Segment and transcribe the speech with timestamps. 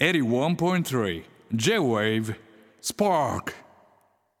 [0.00, 1.22] 81.3
[1.54, 2.34] J-Wave
[2.82, 3.52] Spark.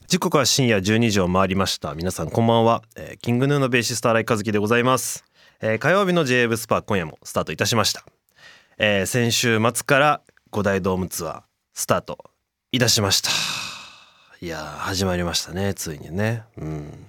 [0.08, 1.94] 時刻は深夜12時を回りました。
[1.94, 5.24] 皆さんこんばんは、えーキングヌーのベーシスト新井和樹でございます、
[5.60, 8.04] えー火曜日の j w スパー今夜もスタートいたしました、
[8.78, 11.42] えー先週末から五大ドームツアー
[11.72, 12.18] スタート
[12.72, 13.30] いたしました。
[14.40, 16.42] いやー始まりましたねついにね。
[16.56, 17.06] うん。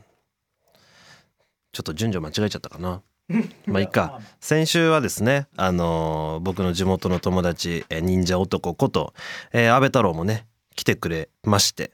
[1.71, 3.01] ちょっと順序間違えちゃったかな。
[3.65, 4.19] まあいいか。
[4.39, 9.13] 先週はですねあのー僕の地元の友達忍者男こと、
[9.51, 10.45] えー安倍太郎もね
[10.75, 11.91] 来てくれまして。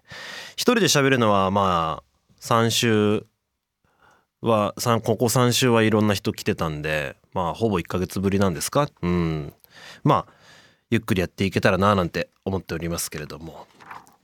[0.54, 3.26] 一人で喋るのはまあ3週
[4.42, 8.90] はここ3週はいろんな人来てたんでまあほぼ1ヶ月ぶりなんですか？
[9.02, 9.54] うん。
[10.04, 10.34] まあ
[10.90, 13.68] ゆっくりやっていけたらななんて思っておりますけれども。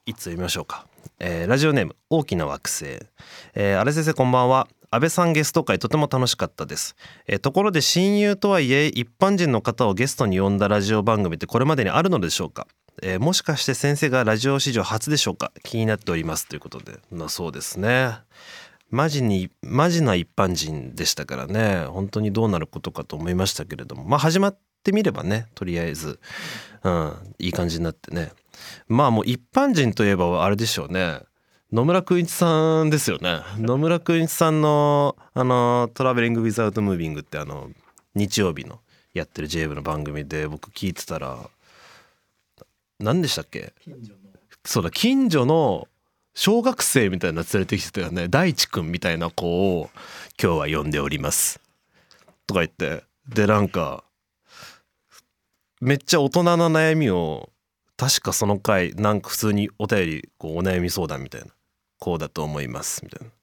[0.06, 0.88] いつ読みましょうか、
[1.20, 2.86] えーラジオネーム大きな惑星、
[3.56, 4.68] えー、荒井先生こんばんは。
[4.90, 6.96] 安倍さんゲスト会とても楽しかったです、
[7.28, 12.68] えところで親友とはいえ一般人の方をゲストに呼んだラジオ番組ってこれまでにあるのでしょうか？
[13.02, 15.52] えーもしかして先生がラジオ史上初でしょうか？
[15.64, 18.18] 気になっておりますということでまあそうですね。
[18.90, 21.86] マジにマジな一般人でしたからね。
[21.88, 24.06] 本当にどうなることかと思いましたけれども。
[24.06, 26.22] まあ始まってみればねとりあえず、
[26.84, 28.32] うん、いい感じになってね。
[28.88, 31.20] まあもう一般人といえばあれでしょうね。
[31.72, 33.42] 野村くんいちさんですよね。
[33.58, 37.70] 野村くんいちさんのあの「トラベリング・ウィザウト・ムービング」ってあの
[38.16, 38.80] 日曜日の
[39.14, 41.50] やってる JV の番組で僕聞いてたら
[43.00, 43.74] 何でしたっけ？
[44.64, 45.90] そうだ近所の
[46.34, 48.30] 小学生みたいな連れてきてたよね。
[48.30, 49.90] 大地くんみたいな子を
[50.42, 51.60] 今日は呼んでおります。
[52.46, 53.04] とか言って。
[53.28, 54.06] でなんか
[55.82, 57.50] めっちゃ大人な悩みを
[57.98, 61.48] 確かその回なんか普通にお便りこうお悩み相談みたいな。
[62.00, 63.04] こうだと思います。
[63.04, 63.34] みたいな。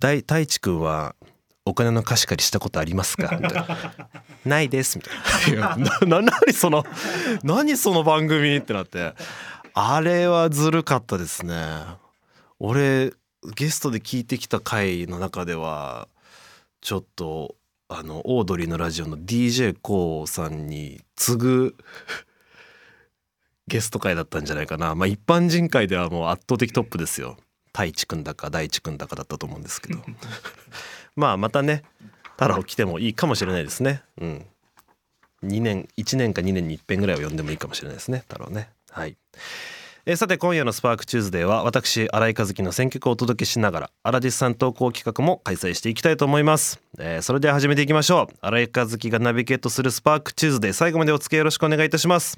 [0.00, 1.16] 大大地くんは
[1.64, 3.36] お金の貸し借りしたことありますか？
[3.40, 3.78] みたいな
[4.46, 5.10] 「ないです」みた
[5.50, 6.84] いな「いやなな何その
[7.42, 9.14] 何その番組?」ってなって。
[9.80, 11.54] あれはずるかったですね。
[12.58, 13.12] 俺
[13.54, 16.08] ゲストで聞いてきた回の中では
[16.80, 17.54] ちょっと
[17.88, 21.76] あのオードリーのラジオの d j k o さんに次ぐ
[23.68, 24.94] ゲスト回だったんじゃないかな。
[24.94, 27.36] まあ一般人会ではもう圧倒的トップですよ。
[27.72, 30.00] 太一くんだか大地くんだかだったと思うんですけど。
[31.14, 31.84] まあまたね
[32.32, 34.02] 太郎来てもいいかもしれないですね。
[34.20, 34.46] うん。
[35.44, 38.24] 2年1年か2年に一遍ぐらいは呼んでもいいかもしれないですね。
[38.28, 38.70] 太郎ね。
[38.90, 39.16] はい。
[40.06, 48.34] えーさて今夜の SPARK TUESDAY は私新井和樹の選曲をお届けしながらアラディスさん投稿企画も開催していきたいと思います、えーそれでは始めていきましょう。
[48.40, 52.36] 新井和樹がナビゲートする SPARK TUESDAY 最後までお付き合いよろしくお願いいたします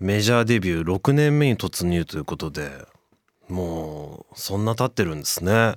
[0.00, 2.70] メジャーデビュー6年目に突入ということで
[3.48, 5.74] もうそんな経ってるんですね。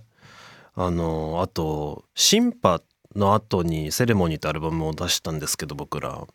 [0.76, 2.82] あのあと「シンパ」
[3.16, 6.28] の後に「セレモニー」ってアルバムを出したんですけど僕ら。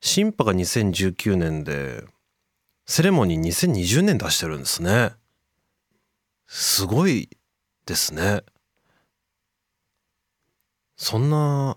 [0.00, 2.04] シンパが2019年で
[2.86, 5.12] セレモニー2020年出してるんですね。
[6.46, 7.28] すごい
[7.86, 8.42] ですね。
[10.96, 11.76] そんな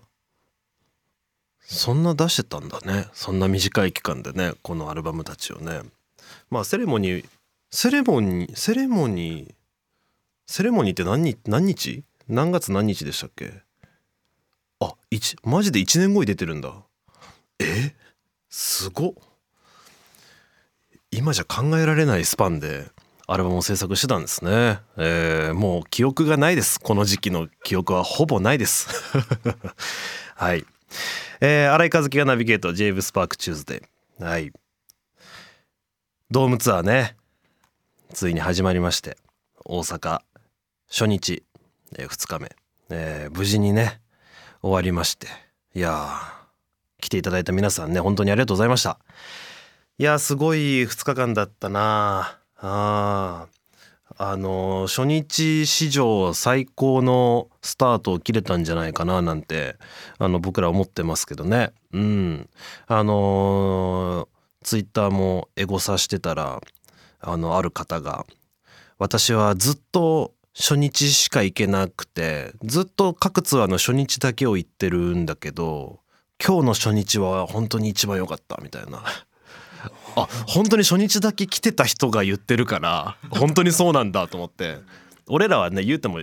[1.70, 3.08] そんな出してたんだね。
[3.12, 5.82] そんな短い期間でねこのアルバムたちをね。
[6.50, 7.28] まあセレモニー
[7.70, 9.54] セレモニーセレモニー
[10.46, 12.04] セレモニーって何日何日？
[12.26, 13.52] 何月何日でしたっけ？
[14.80, 16.72] あ一マジで1年後に出てるんだ。
[17.58, 17.94] え？
[18.48, 19.12] すごっ。
[21.10, 22.86] 今じゃ考えられないスパンで
[23.26, 26.80] アルバムを制作してたんですね、えーもう記憶がないです。
[26.80, 28.88] この時期の記憶はほぼないです。
[30.34, 30.64] はい。
[31.40, 34.24] えー、新井和樹がナビゲート j ブスパークチューズデー。
[34.24, 34.52] はい。
[36.30, 37.16] ドームツアーね。
[38.12, 39.16] ついに始まりまして。
[39.64, 40.20] 大阪
[40.88, 41.42] 初日、
[41.96, 42.50] え2日目、
[42.90, 44.00] えー無事にね
[44.62, 45.28] 終わりまして。
[45.74, 46.08] いや
[47.00, 48.98] 来ていただいた皆さんね本当にありがとうございました。
[49.98, 53.57] いやすごい2日間だったなあー。
[54.20, 59.76] あの初日史上最高のスタートを切れたんじゃないかななんて
[60.18, 61.72] あの僕ら思ってますけどね。
[61.92, 62.50] うん。
[62.86, 64.38] あのー
[64.68, 66.60] ツイッターもエゴサしてたら
[67.20, 68.26] あのある方が
[68.98, 76.00] 私はずっと初日しか行けなくてずっと各ツアーの初日だけを行ってるんだけど
[76.44, 79.02] 今日の初日は本当に一番良かったみたいな。
[80.22, 84.78] あ本当に初日だけ来てた人が言ってるから本当にそうなんだと思って。
[85.28, 86.20] 俺らはね言うても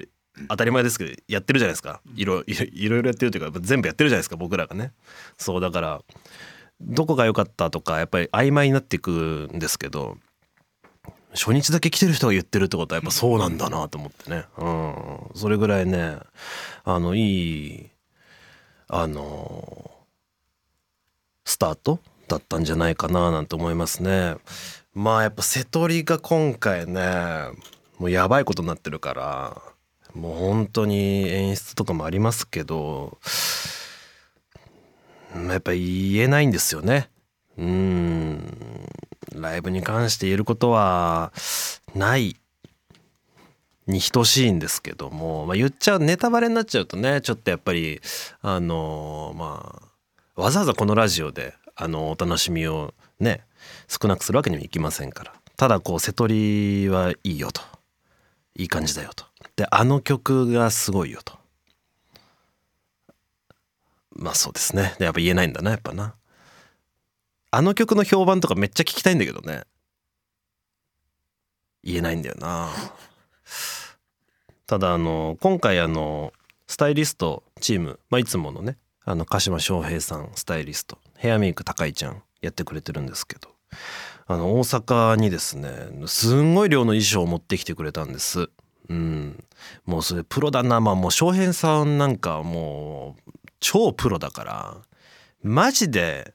[0.49, 2.01] 当たり前ですけどやってるじゃないですか。
[2.15, 2.53] いろい
[2.89, 4.91] ろやってるというか全部やってるじゃないですか僕らがね。
[5.37, 6.01] そうだから
[6.81, 10.17] どこが良かったとかやっぱり曖昧になっていくんですけど
[11.33, 14.45] 初日だけ来てる人が言ってるってことはやっぱそうなんだなと思ってね。
[14.57, 14.95] うん。
[15.35, 16.17] それぐらいね
[16.83, 17.89] あのいい
[18.87, 19.91] あの
[21.45, 24.35] スタートだったんじゃないかななんて思いますね。
[24.93, 27.01] まあやっぱ瀬戸りが今回ね
[27.99, 29.61] もうやばいことになってるから
[30.13, 33.17] もう本当に演出とかもありますけど
[35.35, 37.09] やっぱ言えないんですよね。
[37.57, 38.55] うん
[39.33, 41.31] ライブに関して言えることは
[41.93, 42.37] ない
[43.87, 48.01] に等しいんですけども、まあ、言っちゃうネタバレになっちゃうとねちょっとやっぱり
[48.41, 49.81] あのま
[50.35, 53.43] あわざわざこのラジオであのお楽しみをね
[53.87, 55.33] 少なくするわけにもいきませんから。
[55.57, 57.61] ただこう瀬戸りはいいよと。
[58.57, 59.25] いい感じだよと。
[59.55, 61.33] であの曲がすごいよと。
[64.11, 64.95] まあそうですね。
[64.97, 66.15] でやっぱ言えないんだなやっぱな。
[67.51, 69.63] あの曲の評判とかめっちゃ聞きたいんだけどね。
[71.83, 72.69] 言えないんだよな。
[74.67, 76.33] ただあの今回あの
[76.67, 83.49] スタイリストチーム、まあ、いつものねあの鹿島翔平さんスタイリストヘアメイク高井ちゃんやってくれてるんですけど。
[84.27, 85.69] あの大阪にですね
[86.07, 88.49] すんごい量の衣装を持ってきてくれたんです。
[88.89, 89.43] うん。
[89.85, 94.77] もうそれプロだなまあもう翔平さんなんかもう超プロだから
[95.43, 96.33] マジで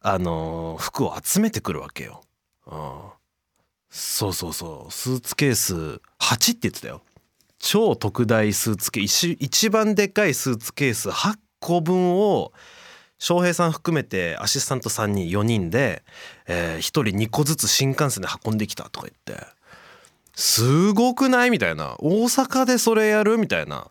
[0.00, 2.22] あの服を集めてくるわけよ、
[2.66, 3.00] うん、
[3.90, 4.92] そうそうそう。
[4.92, 7.02] スーツケース8って言ってたよ。
[7.58, 12.52] 超特大スーツケース一番でかいスーツケース8個分を
[13.18, 16.02] 翔平さん含めてアシスタント3人4人で、
[16.46, 19.46] え、1人2個ずつ新幹線で運んできたとか言って
[20.34, 21.50] すごくない？
[21.50, 21.96] みたいな。
[21.98, 23.38] 大阪でそれやる？
[23.38, 23.90] みたいな。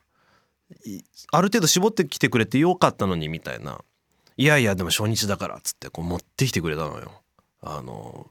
[1.32, 3.82] ある程度絞ってきてくれてよかったのにみたいな。
[4.38, 7.12] いやいやでも初日だからっつってこう持ってきてくれたのよ。
[7.62, 8.28] あの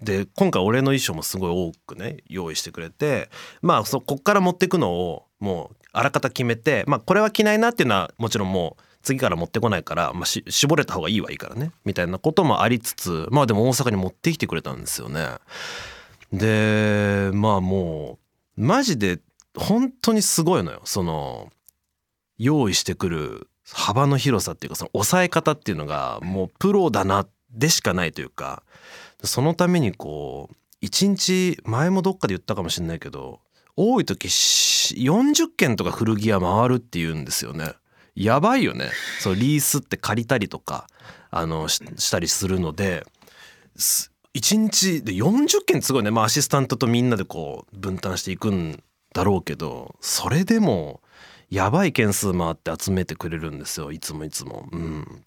[0.00, 3.28] で今回俺の衣装もすごい多くね用意してくれて
[3.60, 15.28] まあそこっから持ってくのをもうあらかた決めてまあこれは着ないなっていうのはもちろんもう次から持ってこないから、まあ、絞れた方がいいはいいからねみたいなこともありつつまあでも大阪に持ってきてくれたんですよね。
[16.30, 18.18] でまあも
[18.58, 19.20] うマジで
[19.56, 21.50] 本当にすごいのよその
[22.36, 28.62] 用意してくる幅の広さっていうかその抑え方っていうのがもうプロだなでしかないというか
[29.24, 33.40] そのためにこう一日前もどっかで言ったかもしれないけど
[33.74, 37.72] 多い時40件とか古着屋回るっていうんですよね。
[38.18, 38.90] やばいよね。
[39.20, 40.88] そうリースって借りたりとか
[41.30, 43.06] あのしたりするので
[44.34, 48.82] 1日で40件すごいね、まあ、アシスタントとみんなでこう分担していくん
[49.14, 51.00] だろうけどそれでも
[51.48, 53.92] やばい件数回って集めてくれるんですよ。
[53.92, 54.68] いつもいつも。
[54.72, 55.24] うん、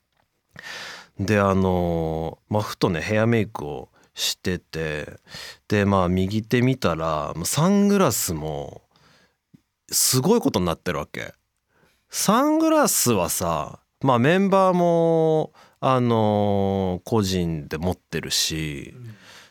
[1.17, 5.13] であのまあふとねヘアメイクをしてて
[5.69, 8.81] でまあ右手見たらサングラスも
[9.89, 11.33] すごいことになってるわけ。
[12.11, 18.93] サングラスはさまあメンバーもあのー、個人で持ってるし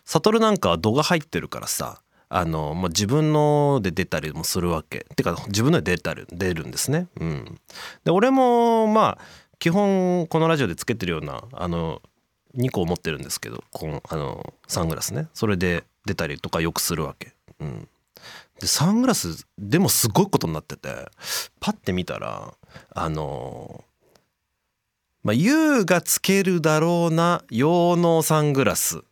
[0.05, 7.09] 悟なんかは度が入ってるからさあの、まあ、自分ので出たりもするわけてか自分ので出たり出るんですね。
[7.19, 7.59] うん、
[8.05, 9.25] で俺もまあ
[9.59, 12.03] 基本このラジオでつけてるようなあの
[12.57, 17.33] 2個持ってるんですけどこのあのサングラスねそれで出たりとかよくするわけ。
[17.59, 17.89] うん、
[18.61, 21.09] でサングラスでもすごいことになってて
[21.59, 22.55] パッて見たら
[22.95, 23.85] あの
[25.23, 29.03] まあ YOU がつけるだろうな用のサングラス。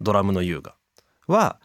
[0.00, 0.74] ドラムの優雅。
[1.26, 1.60] は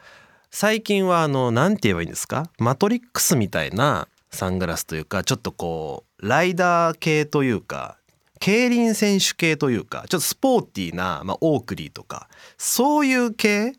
[0.52, 2.50] 最近はあの何て言えばいいんですか？
[2.60, 7.98] マトリックスみたいなサングラスというかちょっとこうライダー系というか
[8.40, 13.74] 競輪選手系というかちょっとスポーティーな、まあ、オークリーとかそういう系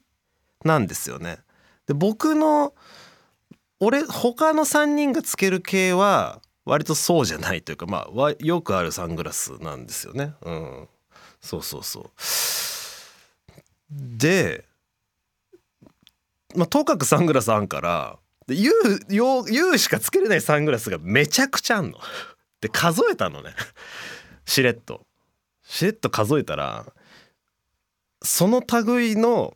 [0.66, 1.38] なんですよね。
[1.86, 2.74] で僕の
[3.78, 10.34] 俺他の3人がつける系は割とそうじゃないというかまあよくあるサングラスなんですよね。
[10.42, 10.88] うん、
[11.40, 12.10] そうそうそう。
[13.90, 14.64] で、
[16.54, 18.18] まあ、とかくサングラスあんから
[18.48, 21.98] ユうユうしかつけれないサングラスがめちゃくちゃあんの。
[22.60, 23.54] で数えたのね
[24.46, 25.06] しれっと。
[25.62, 26.86] しれっと数えたら
[28.22, 29.54] その類の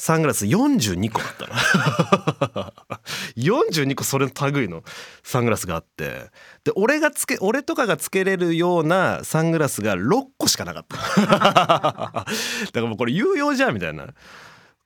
[0.00, 2.72] サングラス42個あったな。
[3.36, 4.84] 42個それの類の
[5.24, 6.30] サングラスがあって。
[6.62, 10.96] で俺がつけ俺とかがつけれるようなサングラスが6個しかなかった。
[11.26, 12.26] だか
[12.74, 14.06] らもうこれ有用じゃんみたいな。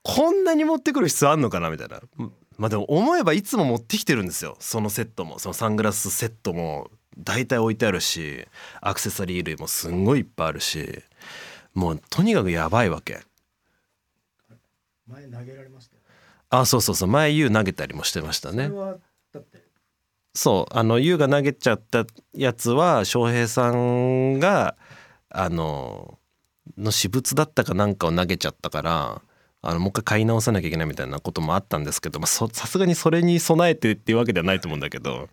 [0.02, 2.00] こんなに持ってくる必要あんのかなみたいな。
[2.56, 4.56] まあでも思えばいつも持ってきてるんですよ。
[4.60, 5.38] そのセットも。
[5.38, 6.90] そのサングラスセットも。
[7.18, 8.48] 大体置いてあるし
[8.80, 11.02] アクセサリー類もすんごいいっぱいあるし。
[11.74, 13.20] もうとにかくやばいわけ。
[15.06, 15.96] 前投げられました
[16.50, 17.08] あそうそうそう。
[17.08, 18.70] 前優投げたりもしてましたね。
[20.34, 20.76] そう。
[20.76, 22.04] あの優が投げちゃった
[22.34, 24.76] やつは翔平さんが
[25.30, 26.18] あの
[26.76, 29.22] の私物だったかなんかを投げちゃったから
[29.62, 35.28] あのもう一回買い直さなきゃいけないみたいなこともあったんですけどまあそさすがにそれに備えてっていうわけではないと思うんだけど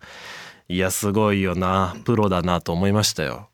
[0.68, 1.96] いやすごいよな。
[2.04, 3.48] プロだなと思いましたよ。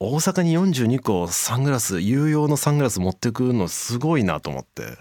[0.00, 4.96] 大阪に42個サングラス有用のサングラス持ってくのすごいなと思って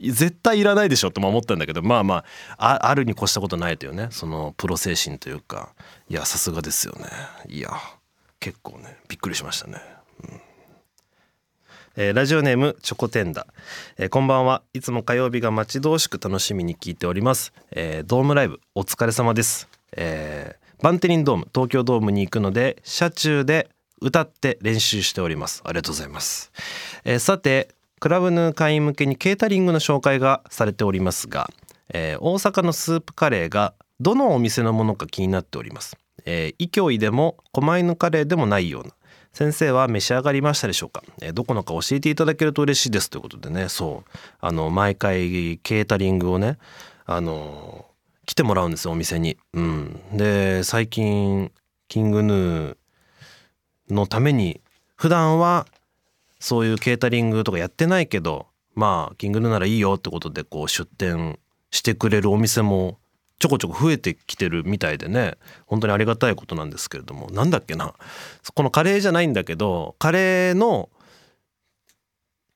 [0.00, 2.24] 絶対いらないでしょって思ったんだけどまあま
[2.56, 5.74] ああるに越したことないというねそのプロ精神というか
[6.08, 7.06] いやさすがですよね。
[7.48, 7.70] いや
[8.38, 9.78] 結構ねびっくりしましたね。
[10.24, 10.40] うん。
[11.96, 13.46] えーラジオネームチョコテンダ、
[13.98, 14.62] えーこんばんは。
[14.72, 23.68] いつも火曜日が待ち遠しく楽しみに聞いております、えードームライブお疲れ様です、えーバンテリンドーム東京ドームに行くので車中で
[24.00, 25.62] 歌って練習しております。
[25.66, 26.52] ありがとうございます、
[27.04, 31.50] えーさてクラブヌー会員向けにケータリングの紹介がされておりますが、
[31.90, 38.92] えー大阪のスープカレーがどのお店のものか気になっております、えー、イキョイでも狛犬カレーでもないような。
[39.32, 43.68] 先生は召し上がりましたでしょうか、えーどこのか教えていただけると嬉しいですということでね。
[43.68, 44.10] そう。
[44.40, 46.56] あの毎回ケータリングをね
[47.04, 47.84] あの
[48.24, 49.36] 来てもらうんですよお店に。
[49.52, 51.52] うん、で最近
[51.88, 52.76] キングヌー
[53.90, 54.62] のために
[54.96, 55.66] 普段は
[56.40, 61.38] そういうケータリングとかやってないけどまあキングヌーならいいよってことでこう出店
[61.70, 62.98] してくれるお店も
[63.40, 65.36] ちょこちょこ増えてきてるみたいでね。
[65.64, 67.30] 本当にありがたいことなんですけれども。
[67.30, 67.94] なんだっけな。
[68.54, 70.90] このカレーじゃないんだけどカレーの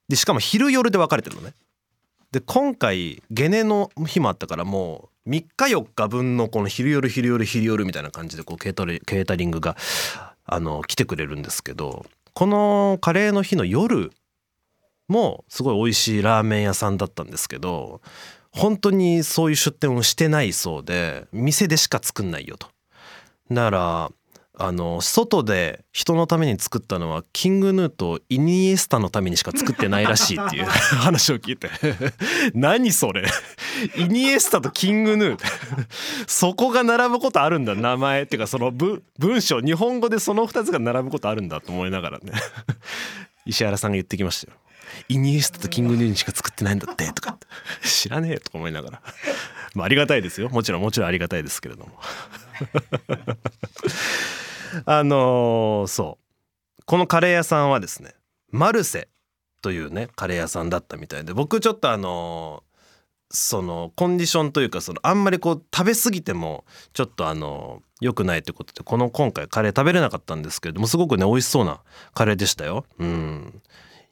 [0.09, 1.55] でしかも昼夜で分かれてるのね。
[2.33, 9.77] で今回ゲネの日もあったからもう3日4日分のこの昼夜昼夜昼夜みたいな感じでこうケータリケータリングが
[10.45, 12.05] あの来てくれるんですけど。
[12.35, 14.11] このカレーの日の夜
[15.09, 18.01] もすごい美味しいラーメン屋さんだったんですけど
[18.51, 22.69] 本当にそういう出店をしてないそうで店でしか作んないよと。
[23.51, 24.13] だから
[24.57, 30.65] あの外で人のために作ったのはキングヌーとイニエスタのためにしか作ってないらしいっていう
[31.01, 31.71] 話を聞いて。
[32.55, 33.25] 何それ？
[33.97, 35.39] イニエスタとキングヌー
[36.29, 39.03] そこが並ぶことあるんだ名前っていうかその文
[39.41, 42.33] 章日本語でその2つが並ぶことあるんだと思いながらね。
[43.47, 44.59] 石原さんが言ってきましたよ。
[45.09, 47.37] イニエスタとキングヌーにしか作ってないんだってとか
[47.83, 49.03] 知らねえとか思いながら。
[49.75, 50.49] まあありがたいですよ。
[50.51, 51.91] もちろんもちろんありがたいですけれども。
[54.87, 56.19] あのーそ
[56.79, 56.83] う。
[56.87, 58.15] このカレー屋さんはですね
[58.51, 59.09] マルセ
[59.63, 62.75] というねカレー屋さんだったみたいで僕ちょっとあのー
[63.37, 71.81] そのコンディションというかそのあんまりこう食べ過ぎてもちょっとあの良くないということでこの今回カレー食べれなかったんですけれどもすごくね美味しそうな
[72.13, 72.85] カレーでしたよ。
[72.99, 73.61] うん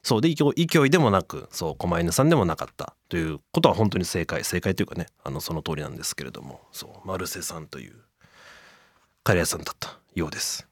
[0.02, 0.20] そう。
[0.20, 7.94] で勢いでもなくそう狛犬さんでもなかったということは本当に正解正解というかねあのその通りなんですけれどもそうマルセさんという
[9.22, 10.66] カレー屋さんだったようです。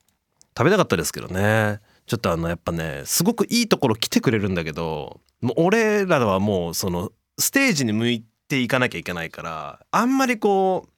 [0.57, 1.81] 食べたかったですけどね。
[2.07, 10.89] ちょっとあのやっぱねすごくいいところ来てくれるんだけどもう俺らはもうそのステージに向いていかなきゃいけないからあんまりこ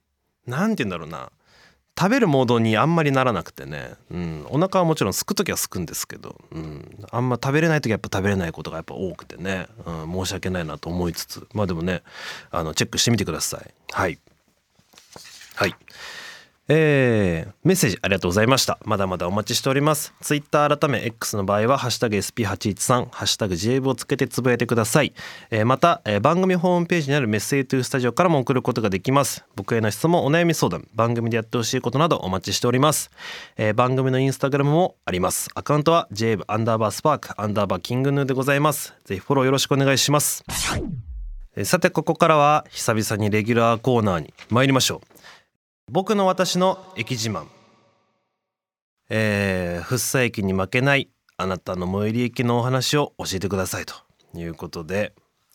[0.47, 1.31] うなんて言うんだろうな。
[1.99, 11.47] 食べるモードにあんまりならなくてね、うん、お腹はもちろんすく時はすくんですけど、うん、あんま食べれない時はやっぱ食べれないことがやっぱ多くてね、うん、申し訳ないなと思いつつ。
[11.53, 12.03] まあでもね
[12.51, 13.75] あのチェックしてみてください。
[13.93, 14.19] はい。
[15.55, 15.75] はい。
[16.75, 18.79] えーメッセージありがとうございました。
[18.85, 20.15] まだまだお待ちしております。
[20.23, 25.13] ツイッター改め X の場合はハッシュタグ SP813 ハッシュタグ JV をつけてつぶやいてください、
[25.51, 29.45] えーまた、えー番組ホームページにあるメッセージトゥースタジオからも送ることができます。
[29.55, 33.11] 僕への質問お悩み相談番組でやってほしいことなどお待ちしております、
[33.59, 35.51] えー番組のインスタグラムもあります。
[35.55, 38.95] アカウントは JV アンダーバースパークアンダーバーキングヌーでございます。
[39.05, 40.43] ぜひフォローよろしくお願いします。
[41.55, 45.12] えーさてここからは久々にレギュラーコーナーに参りましょう。
[45.91, 47.47] 僕の私の駅自慢。
[49.09, 53.95] えー、福生駅に負けないあなたの最寄り駅のお話を教えてくださいと
[54.35, 55.13] いうことで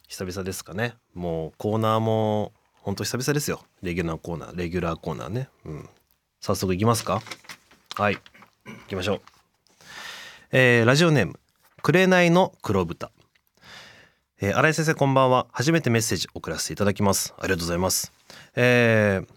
[0.08, 0.96] 久々ですかね。
[1.16, 3.64] もうコーナーも本当久々ですよ。
[3.82, 5.50] レギュラーコーナーレギュラーコーナーね。
[5.66, 5.90] うん。
[6.40, 7.22] 早速いきますか？
[7.96, 8.16] はい。
[8.16, 8.22] 行
[8.90, 9.22] きましょう。
[10.52, 11.40] えー、ラジオネーム
[11.82, 13.12] 紅の黒豚。
[14.40, 15.48] えー、新井先生こんばんは。
[15.52, 17.34] 初めてメッセージ送らせていただきます。
[17.40, 18.12] ありがとうございます。
[18.56, 19.37] えー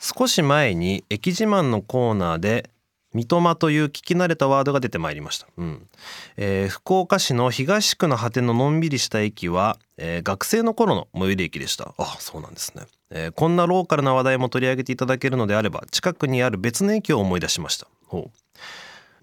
[0.00, 2.70] 少し前に駅自慢のコーナーで
[3.12, 5.88] 三笘という聞き慣れたワードが出てまいりました、うん。
[6.36, 11.92] えー福岡市の東区の果てののんびりした駅は、えー学生の頃の最寄り駅でした。
[11.98, 17.88] あそうなんですね、えーこんなローカルな話題も取り上げていただけるのであれば近くにある別の駅を思い出しました。
[18.06, 18.38] ほう。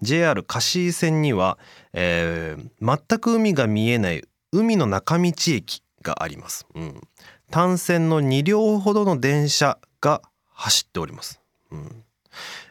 [0.00, 1.58] JR 貸井線には、
[1.92, 4.22] えー全く海が見えない
[4.52, 7.00] 海の中道駅があります、うん、
[7.50, 10.22] 単線の2両ほどの電車が
[10.58, 12.04] 走っております、うん。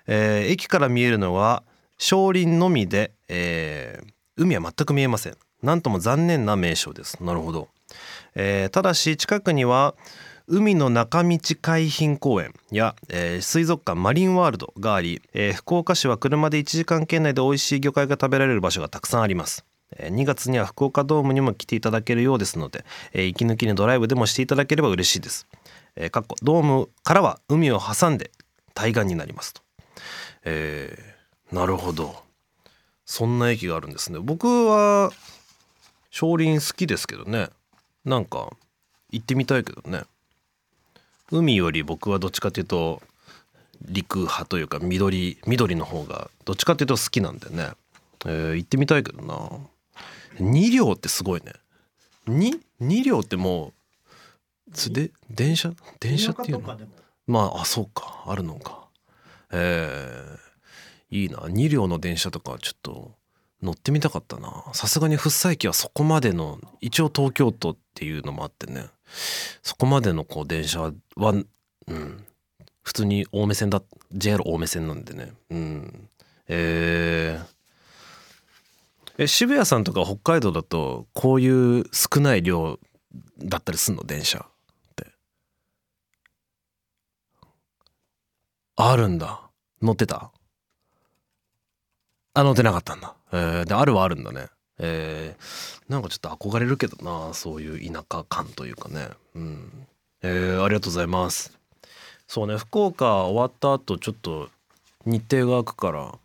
[0.07, 1.63] えー駅から見えるのは
[1.97, 5.37] 少林のみで、えー海は全く見えません。
[5.63, 7.23] なんとも残念な名称です。
[7.23, 7.69] なるほど、
[8.35, 9.95] えーただし近くには
[10.47, 19.65] 海の中道海浜公園や、えー水族館マリンワールドがあり、えー福岡市は車で1時間圏内で美味しい魚介が食べられる場所がたくさんあります。
[19.97, 25.47] え2月には福岡ドームにも来ていただけるようですので、えー息抜きにドライブでもしていただければ嬉しいです。
[25.99, 28.31] えーかっこドームからは海を挟んで
[28.73, 29.61] 対岸になりますと。
[30.45, 32.23] えーなるほど。
[33.05, 34.19] そんな駅があるんですね。
[34.19, 35.11] 僕は
[36.09, 37.49] 少林好きですけどね。
[38.03, 38.49] なんか
[39.11, 40.03] 行ってみたいけどね。
[41.31, 43.01] 海より僕はどっちかというと
[43.81, 47.71] 陸派というか緑緑の方がどっちかというと好きなんでね。
[48.25, 49.35] えー行ってみたいけどな
[50.41, 51.53] 2両ってすごいね
[52.27, 53.73] 2, 2両ってもう
[54.73, 55.71] つで電車？
[55.99, 56.77] 電車っていうの？
[57.27, 58.23] まああそうか。
[58.27, 58.87] あるのか。
[59.51, 61.37] えー、いいな。
[61.39, 63.11] 2両の電車とかちょっと
[63.61, 64.65] 乗ってみたかったな。
[64.73, 68.87] さすがに福生駅はそこまでの一応東京都っていうのもあってね。
[69.63, 71.33] そこまでのこう電車は
[71.87, 72.25] うん。
[72.83, 73.81] 普通に青梅線だ
[74.13, 75.33] JR 青梅線なんでね。
[75.49, 76.09] うん。
[76.47, 77.57] えー
[79.19, 82.79] え渋谷さんとか北海道だとこういう少ない量
[83.39, 84.03] だったりすんの？
[84.03, 85.07] 電車って
[88.79, 89.41] あるんだ。
[89.81, 90.29] 乗ってた？
[92.35, 93.15] あ乗ってなかったんだ。
[93.31, 94.49] えー、であるはあるんだね。
[94.77, 99.09] えー、なんかちょっと憧れるけどなそういう田舎感というかね。
[99.33, 99.87] うん。
[100.21, 101.57] えー、ありがとうございます。
[102.27, 104.49] そうね福岡終わった後ちょっと
[105.05, 106.19] 日程が空くから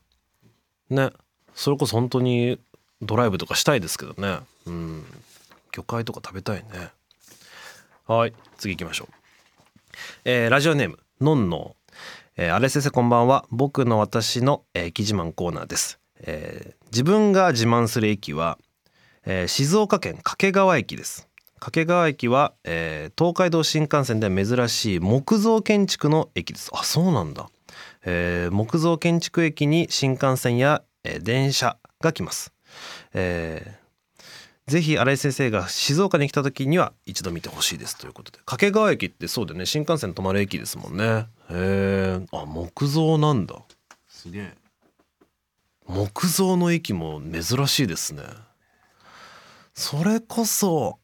[0.91, 1.11] ね
[1.55, 2.59] それこそ本当に
[3.01, 4.41] ドライブとかしたいですけどね。
[4.67, 5.05] うん。
[5.71, 6.91] 魚介とか食べたいね。
[8.07, 9.15] はい次行きましょう。
[10.27, 11.77] えーラジオネームのんの。
[12.37, 13.45] えー、あれ先生こんばんは。
[13.51, 18.59] 僕の私の、えー、自慢コーナーです、えー自分が自慢する駅は、
[19.25, 21.29] えー静岡県掛川駅です。
[21.59, 26.71] 掛川駅は、えー東海道新幹線で珍しい木造建築の駅です。
[26.75, 27.49] あそうなんだ、
[28.05, 32.53] えー木造建築駅に新幹線や、えー電車が来ます、
[33.13, 33.82] えー
[34.69, 38.39] ぜひ新井先生が静岡に来た時には一度見てほしいですということで。
[38.45, 39.67] 掛川駅ってそうだよね。
[39.67, 41.27] 新幹線止まる駅ですもんね。
[41.51, 43.57] へえあ木造なんだ。
[44.09, 44.55] すげえ。
[45.87, 48.23] 木造の駅も珍しいですね。
[49.75, 50.99] それこそ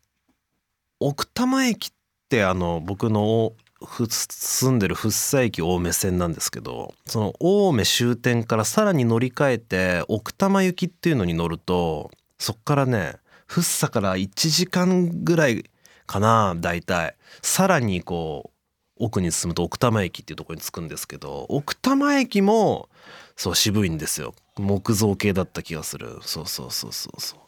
[1.01, 1.91] 奥多摩駅っ
[2.29, 3.53] てあの僕の
[3.85, 13.15] ふ住んでる福生駅青梅線なんですけどその青梅終点からさらに乗り換えて奥多摩行きっていうのに乗るとそっからね
[13.49, 15.65] 福生から1時間ぐらい
[16.07, 17.17] かな大体。
[17.43, 18.53] さらにこ
[18.99, 22.89] う奥に進むと奥多摩駅っていうところに着くんですけど奥多摩駅も
[23.37, 24.35] そう渋いんですよ。
[24.57, 26.19] 木造系だった気がする。
[26.21, 27.41] そうそうそうそうそう。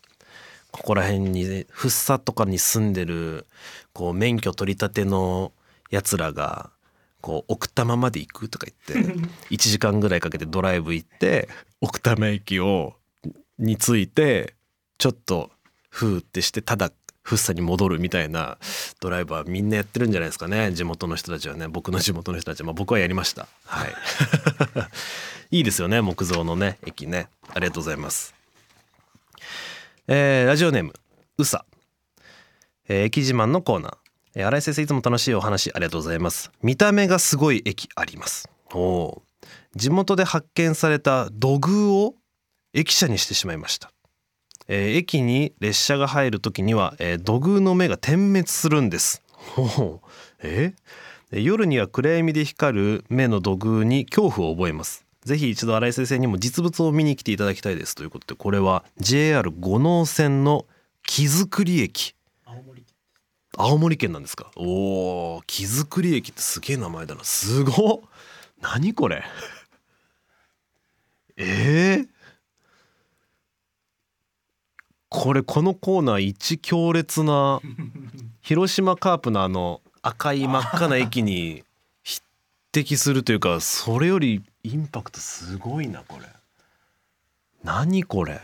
[0.73, 3.47] ここら辺に福生とかに住んでる
[3.93, 5.53] こう免許取り立ての
[5.91, 6.71] やつらが
[7.21, 9.13] こう奥多摩まで行くとか言って
[9.51, 11.49] 1時間ぐらいかけてドライブ行って
[11.81, 12.95] 奥多摩駅を
[13.59, 14.55] に着いて
[14.99, 15.51] ちょっと
[15.91, 16.91] ふーってしてただ
[17.23, 18.59] 福生に戻るみたいな
[19.01, 20.73] ドライバーみんなやってるんじゃないですかね。
[20.73, 21.69] 地元の人たちはね。
[21.69, 23.47] 僕の地元の人たちは、まあ、僕はやりました。
[23.67, 23.95] はい。
[25.57, 26.01] いいですよね。
[26.01, 27.29] 木造のね駅ね。
[27.49, 28.35] ありがとうございます。
[30.09, 30.95] えーラジオネーム
[31.39, 31.65] うさ、
[32.89, 33.97] えー駅自慢のコーナー、
[34.37, 36.51] えー新井先生いつも楽しいお話ありがとうございます。
[36.63, 38.49] 見た目がすごい駅あります。
[38.73, 39.23] お
[39.77, 42.15] 地元で発見された土偶を
[42.73, 43.93] 駅舎にしてしまいました。
[44.73, 49.21] えー駅に列車が入る時には、えー土偶の目が点滅するんです。
[49.37, 50.09] ほう。
[50.45, 50.75] え？
[51.33, 55.05] ー夜には暗闇で光る目の土偶に恐怖を覚えます。
[55.25, 57.97] ぜひ一度新井先生にも実物を見に来ていただきたいです。
[57.97, 60.67] ということでこれは JR 五能線の
[61.03, 62.15] 木造駅。
[62.47, 62.95] 青森県
[63.57, 64.53] 青森県なんですか？
[64.57, 67.25] おお木造駅ってすげえ名前だな。
[67.25, 68.01] すごっ。
[68.61, 69.25] 何これ？
[71.37, 72.09] えー、
[75.11, 77.61] これこのコーナー一強烈な
[78.41, 81.65] 広島カープのあの赤い真っ赤な駅に
[82.03, 82.23] 匹
[82.73, 86.27] 敵するというかそれよりインパクトすごいなこれ。
[87.65, 88.41] 何これ？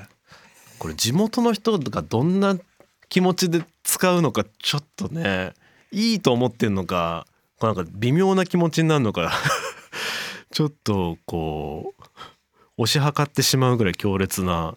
[0.79, 2.59] これ地元の人がどんな
[3.09, 5.55] 気持ちで使うのかちょっとね
[5.93, 7.27] いいと思ってんのか
[7.61, 9.33] なんか微妙な気持ちになるのか
[10.53, 11.95] ちょっとこ
[12.77, 14.77] う推し量ってしまうぐらい強烈な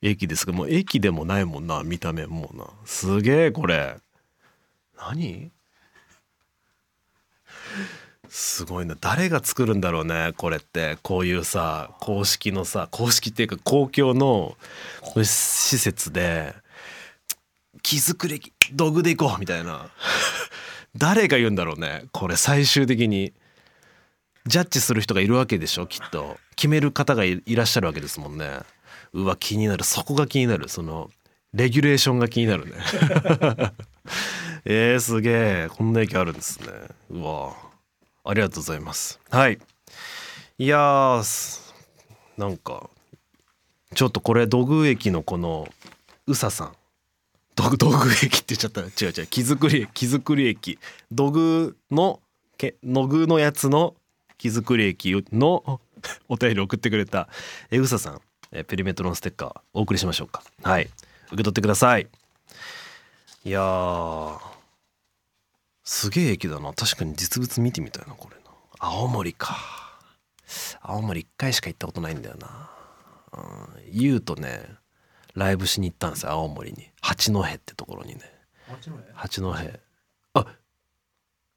[0.00, 2.64] 駅ですがもう駅でもないもんな見た目もうな。
[2.84, 3.96] すげえこれ。
[4.96, 5.50] 何？
[8.28, 8.96] すごいな。
[9.00, 10.98] 誰が作るんだろうねこれって。
[11.02, 14.56] こういうさ公式のさ公式っていうか公共の
[15.24, 16.54] 施設で
[17.82, 19.90] 木作り道具で行こうみたいな。
[20.96, 22.36] 誰が言うんだろうねこれ。
[22.36, 23.32] 最終的に。
[24.46, 26.38] ジャッジする人がいるわけでしょきっと。
[26.56, 28.60] 決める方がいらっしゃるわけですもんね。
[29.12, 29.84] うわ気になる。
[29.84, 30.68] そこが気になる。
[30.68, 31.10] その
[31.54, 32.72] レギュレーションが気になるね。
[34.64, 35.68] えー、すげえ。
[35.70, 36.68] こんな駅あるんですね。
[37.10, 37.54] うわ。
[38.24, 39.18] ありがとうございます。
[39.30, 39.58] はい。
[40.58, 41.72] いやー
[42.36, 42.90] なんか
[43.94, 45.68] ちょっとこれ土偶駅のこの
[46.26, 46.72] うささん。
[47.54, 48.82] 土土偶駅って言っちゃった。
[48.82, 49.26] 違う違う。
[49.26, 50.78] 木造り木造り駅。
[51.10, 52.20] 土偶の
[52.56, 53.94] け土偶のやつの
[54.36, 55.80] 木造り駅の
[56.28, 57.28] お便り送ってくれた。
[57.70, 58.20] えうささん。
[58.52, 60.42] えペリメトロンステッカーお送りしましょうか。
[60.62, 60.90] はい。
[61.28, 62.08] 受け取ってください。
[63.44, 64.40] いやー。
[65.84, 66.72] すげえ駅だな。
[66.72, 68.42] 確かに実物見てみたいなこれな。
[68.78, 69.56] 青森か。
[70.80, 72.70] 青森1回しか行ったことないんだよな。
[73.32, 74.20] うん。
[74.20, 74.64] とね
[75.34, 76.90] ライブしに行ったんですよ青森に。
[77.00, 78.20] 八戸ってところにね。
[79.14, 79.54] 八戸？
[80.34, 80.46] あ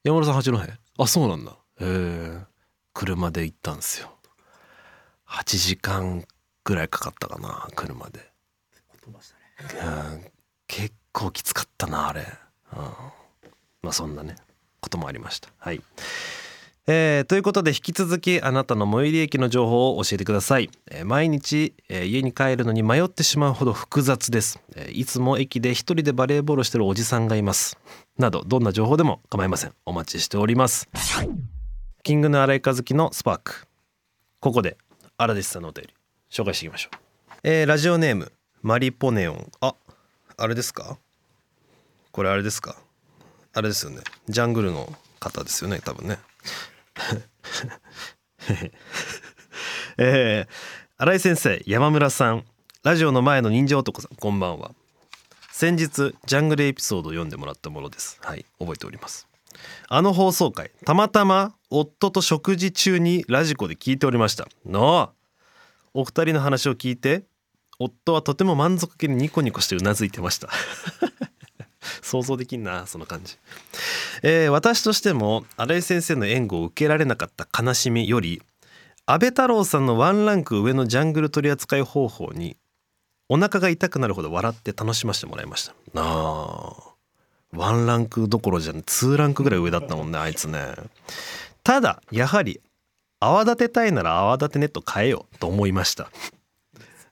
[0.04, 0.60] 山村さん八戸？
[0.98, 1.52] あそうなんだ。
[1.52, 2.40] へえ
[2.94, 4.12] 車で行ったんですよ。
[5.28, 6.26] 8時間
[6.64, 8.20] ぐらいかかったかな車で、
[9.08, 10.26] うん、
[10.68, 12.26] 結構きつかったなあれ、
[12.74, 12.80] うん、
[13.82, 14.36] まあそんなね
[14.80, 15.50] こともありました。
[15.58, 15.82] はい。
[16.88, 27.78] えー、ということで引き続きあなたの最寄り駅の情報を教えてください、えー、毎日、えー、家に帰るのに迷ってしまうほど複雑です、えー、いつも駅で一人でバレーボールしてるおじさんがいます。
[28.18, 29.74] などどんな情報でも構いません。
[29.86, 30.90] お待ちしております。
[32.04, 33.68] キングの荒井和樹のスパーク。
[34.40, 34.76] ここで
[35.18, 35.94] 荒弟子さんのお便り
[36.32, 36.98] 紹介していきましょう、
[37.44, 39.52] えー、ラジオネームマリポネオン。
[39.60, 39.76] あ
[40.38, 40.98] あれですか？
[42.12, 42.78] これあれですか？
[43.54, 44.02] あれですよね。
[44.30, 46.20] ジャングルの方ですよね多分ね。
[49.98, 50.54] えー、
[50.98, 52.46] 新井先生山村さん。
[52.84, 54.72] ラジオの前の忍者男さんこんばんは。
[55.52, 58.20] 先日ジャングルエピソードを読んでもらったものです。
[58.24, 59.28] はい覚えております。
[59.90, 64.48] あの放送回たまたま夫と食事中にラジコで聞いておりました。
[64.66, 65.12] の
[65.94, 67.24] お二人の話を聞いて
[67.80, 70.50] 夫はとても満足げにニコニコしてうなずいてました。
[72.02, 73.38] 想像できんなその感じ、
[74.22, 78.42] えー、私としても新井先生の援護を受けられなかった悲しみより
[79.08, 82.56] 安倍太郎さんのワンランク上のジャングル取り扱い方法に
[83.30, 85.74] お腹が痛くなるほど笑って楽しませてもらいました。
[85.94, 86.92] なあ。
[87.54, 90.74] ワンランクどころじゃんツーランクぐらい上だったもんねあいつね。
[91.64, 92.62] ただやはり
[93.24, 96.12] 泡立てたいなら泡立てネット変えようと思いました、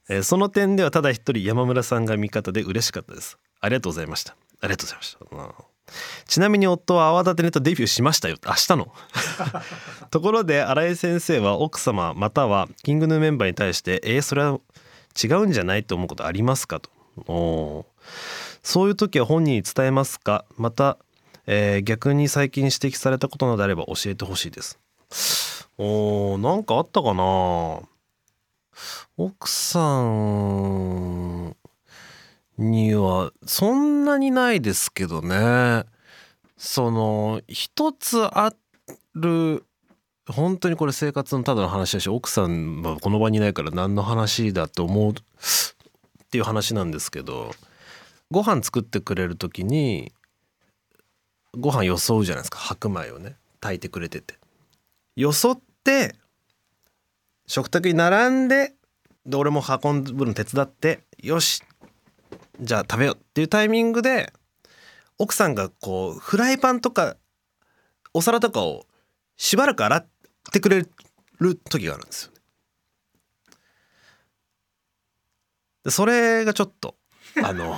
[0.10, 3.38] え、その点ではただ一人山村さんが味方で嬉しかったです。
[3.62, 4.36] ありがとうございました。
[4.60, 5.52] ありがとうございました、うん。
[6.26, 8.38] ちなみに夫は泡立てネットデビューしましたよ。
[8.43, 8.93] 明日の。
[10.10, 14.60] ところで新井先生は奥様またはキングヌーメンバーに対してえー、それは
[15.22, 16.89] 違うんじゃないと思うことありますかと。
[17.28, 17.86] お
[18.63, 20.45] そういう時は本人に伝えますか？
[20.58, 20.98] また、
[21.45, 24.80] えー、逆に最近指摘されたことなどあれば教えてほしいです。
[25.81, 27.79] おなんかあったかな。
[29.15, 31.55] 奥さん
[32.57, 35.85] にはそんなにないですけどね。
[36.57, 38.53] その一つあ
[39.15, 39.63] る
[40.27, 45.15] 本当にこれ生活のただの話だし奥さんはこの場にいないから何の話だと思うっ
[46.29, 47.51] ていう話なんですけど
[48.29, 50.11] ご飯作ってくれる時に
[51.57, 52.59] ご飯よそうじゃないですか。
[52.59, 54.37] 白米をね炊いてくれてて。
[55.15, 55.59] よそっ
[55.89, 56.15] て
[57.47, 58.73] 食卓に並んで
[59.25, 61.63] で俺も運ぶの手伝ってよし
[62.62, 64.32] じゃあ食べようっていうタイミングで
[65.17, 67.17] 奥さんがこうフライパンとか
[68.13, 68.86] お皿とかを
[69.36, 70.08] しばらく洗っ
[70.52, 70.86] てくれ
[71.39, 72.38] る時があるんですよ、ね。
[75.86, 76.95] でそれがちょっと
[77.43, 77.75] あの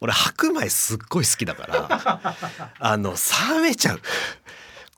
[0.00, 2.36] 俺白米すっごい好きだから
[2.78, 3.14] あの
[3.54, 4.00] 冷めちゃう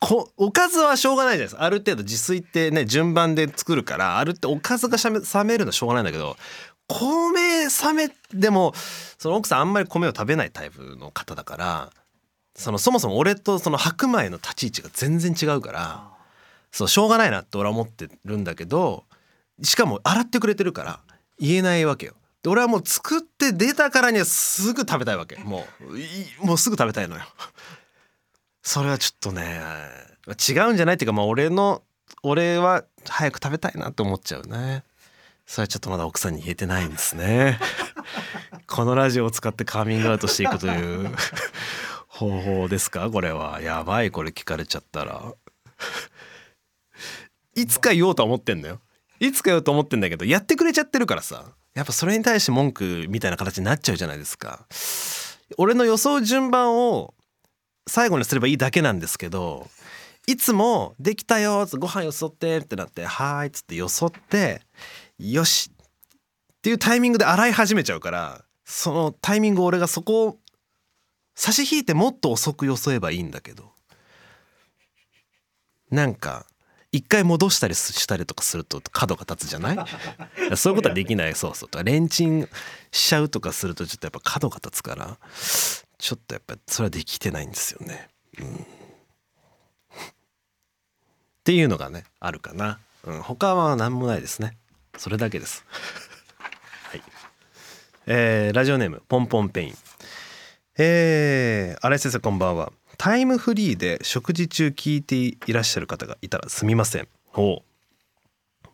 [0.01, 6.37] こおかずはしょうがないじゃないですかある程度自炊ってね順番で作るからあるっておかずが冷めるのはしょうがないんだけど
[6.87, 8.73] 米冷めでも
[9.19, 11.91] その奥さんあんまり米を食べないタイプの方だから
[12.55, 16.05] そのそもそも俺とその白米の立ち位置が全然違うから
[16.71, 19.05] そうしょうがないなって俺は思ってるんだけど
[19.63, 21.01] しかも洗ってくれてるから
[21.41, 22.15] 言えないわけよ。
[22.43, 25.67] で俺はもう作って出たからにはすぐ食べたいわけも
[26.43, 27.23] うもうすぐ食べたいのよ。
[28.69, 29.63] それはちょっとね
[30.47, 31.83] 違うんじゃないっていうかまあ俺の
[32.23, 34.85] 俺は早く食べたいなって思っちゃうね。
[35.47, 37.59] それはちょっとまだ奥さんに言えてないんですね。
[38.69, 41.15] このラジオを使ってカーミングアウトしていくという
[42.09, 43.09] 方法ですか？
[43.11, 43.63] これは。
[43.63, 45.33] やばいこれ聞かれちゃったら。
[47.55, 48.81] いつか言おうとは思ってんだよ。
[49.19, 51.53] いつか言おうと思ってんだけどやってくれちゃってるからさ。
[51.75, 54.67] やっぱそれに対して文句みたいな形になっちゃうじゃないですか。
[55.57, 57.15] 俺の予想順番を
[57.89, 59.69] 最後にすればいいだけなんですけど
[60.27, 64.63] いつも「できたよ」ご飯よそってってなって「はーい」っつってよそって
[65.19, 70.39] よしっていうタイミングで洗い始めちゃうからそのタイミング俺がそこを
[71.35, 73.73] 差し引いてもっと遅くよそえばいいんだけど
[75.91, 76.47] なんか
[76.91, 79.77] 一回戻したりしたりとかすると角が立つじゃない？
[80.57, 81.35] そういうことはできない。
[81.35, 81.69] そうそう。
[81.69, 82.49] とかレンチン
[82.91, 85.19] しちゃうとかするとちょっとやっぱ角が立つから
[85.99, 88.09] ちょっとやっぱそれはできてないんですよね。
[88.41, 88.59] うん、っ
[91.45, 94.57] ていうのがねあるかな、うん、他は何もないですね。
[94.97, 95.65] それだけです。
[96.91, 97.03] はい。
[98.07, 99.75] えー、ラジオネームポンポンペイン。
[100.79, 102.73] えー、新井先生こんばんは。
[102.97, 107.09] タイムフリーで食事中聞いていらっしゃる方がいたらすみません。
[107.27, 107.63] ほ
[108.65, 108.69] う、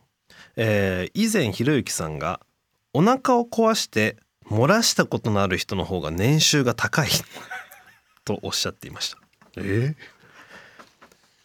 [0.56, 2.40] えー、以前ひろゆきさんが
[2.92, 4.16] お腹を壊して
[4.50, 7.08] 漏らしたことのある人の方が年収が高い。
[8.24, 9.18] とおっしゃっていました。
[9.56, 9.94] え？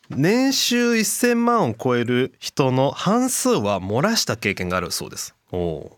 [0.09, 5.35] 年収1,000万を超える人の半数は漏らした経験があるそうです。
[5.51, 5.97] お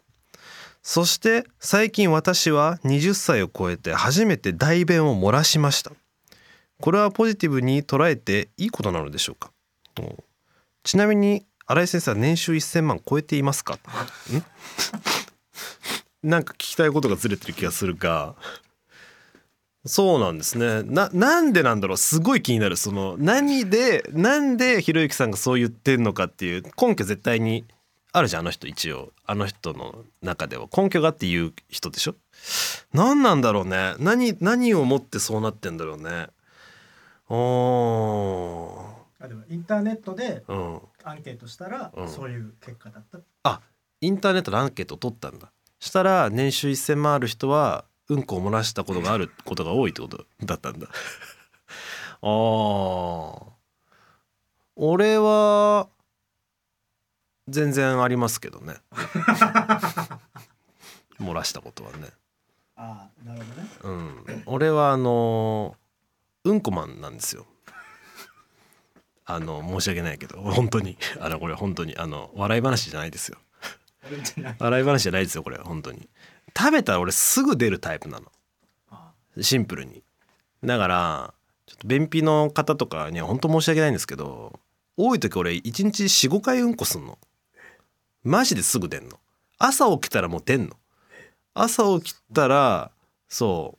[0.84, 5.92] そして最近私は20歳を超えて初めて代弁を漏らしました。
[6.82, 9.52] これはポジティブに捉えていいことなのでしょうか？
[10.84, 13.76] ちなみに新井先生は年収1,000万超えていますか？
[14.34, 14.44] ん
[16.24, 18.36] なんか聞きたいことがずれてる気がするが
[19.86, 20.84] そうなんですね。
[20.84, 21.98] ななんでなんだろう。
[21.98, 22.78] すごい気になる。
[22.78, 27.66] その何でなんでひろゆきさんがそう言ってんのかっていう根拠絶対に
[28.12, 29.12] あるじゃんあの人一応。
[29.26, 30.68] あの人の中では。
[30.76, 32.16] 根拠があって言う人でしょ？
[32.94, 33.96] 何なんだろうね。
[33.98, 36.28] 何何をもってそうなってんだろうね。
[37.30, 38.86] お
[39.20, 40.80] あでもインターネットでうん。
[41.04, 42.08] アンケートしたら、うん。
[42.08, 43.18] そういう結果だった。
[43.44, 43.62] あ
[44.02, 50.88] インターネットのアンケートを取ったんだしたら年収1,000万ある人はうんこを漏らしたことがあることが多いってことだったんだ。
[52.22, 53.44] あー。
[54.76, 55.90] 俺は
[57.48, 58.76] 全然ありますけどね。
[61.20, 62.10] 漏らしたことはね。
[62.76, 63.68] ああなるほどね。
[63.84, 64.44] うん。
[64.46, 65.76] 俺はあの
[66.44, 67.48] うんこマンなんですよ。
[69.26, 70.96] あの申し訳ないけど本当に。
[71.20, 73.40] あのこれ本当にあの笑い話じゃないですよ
[74.60, 76.10] 笑い話じゃないですよこれ本当に。
[76.58, 78.32] 食べたら俺すぐ出るタイプなの。
[78.90, 80.04] あシンプルに。
[80.64, 81.34] だから
[81.66, 84.60] ちょっと便秘の方とかには本当申し訳ないんですけど
[84.98, 87.18] 多い時俺1日45回うんこすんの。
[88.24, 89.20] マジですぐ出んの。
[89.58, 90.76] 朝起きたらもう出んの。
[91.54, 92.92] 朝起きたら
[93.30, 93.78] そ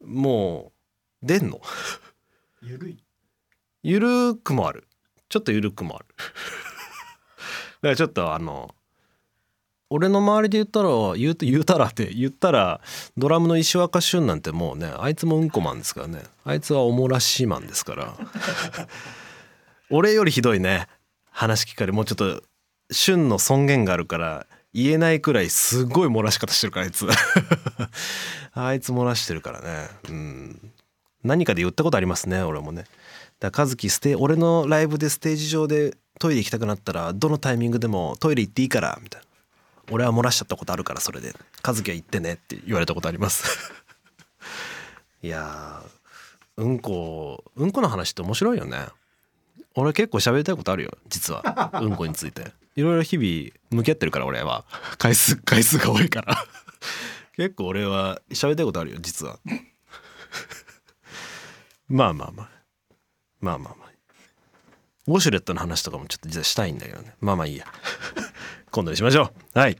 [0.00, 0.72] うも
[1.22, 1.60] う出んの。
[2.62, 3.04] ゆるい。
[3.82, 4.86] ゆるくもある。
[5.28, 6.06] ちょっとゆるくもある。
[6.16, 6.24] だ
[7.82, 8.74] からちょっとあの
[9.90, 12.80] 俺の周りで言ったら言う言うたらって言ったら
[13.16, 16.22] ドラムの石若俊なんてもうねあいつもうんこマンですからね。
[16.44, 18.14] あいつはおもらしマンですから。
[19.90, 20.86] 俺よりひどいね。
[21.30, 22.42] 話聞かれもうちょっと
[22.90, 27.06] 俊の尊厳があるから言えないくらいすごい漏らし方してるからあいつ。
[28.52, 29.88] あいつ漏らしてるからね。
[30.10, 30.72] うん。
[31.24, 32.84] 何かで言ったことありますね俺もね。
[33.40, 39.27] だから和樹ステ俺のライブでステージ上でトイレ行きたくなったらどのタイミングでもトイレ行っていいからみたいな。
[39.90, 41.34] 俺は漏らしちゃったことあるからそれで。
[41.66, 43.72] 和樹は行ってねって言われたことあります。
[45.22, 45.82] いや
[46.56, 48.86] うんこうんこの話って面白いよね。
[49.74, 51.70] 俺結構喋りたいことあるよ実は。
[51.82, 52.52] うんこについて。
[52.76, 54.64] いろいろ日々向き合ってるから俺は。
[54.98, 56.44] 回数回数が多いから。
[57.36, 59.38] 結構俺は喋りたいことあるよ実は。
[61.88, 62.48] まあまあまあ。
[63.40, 63.88] まあまあまあ。
[65.08, 67.14] ウォシュレットの話とかもちょっと実はしたいんだけどね。
[67.20, 67.66] まあまあいいや。
[68.78, 69.58] 今度にしましょう。
[69.58, 69.76] はい。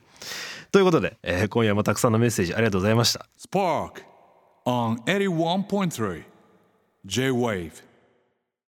[0.73, 3.29] ということで、えー今夜もたくさんのメッセージありがとうございました。
[3.39, 4.03] Spark
[4.67, 6.25] on 81.3
[7.07, 7.71] J Wave.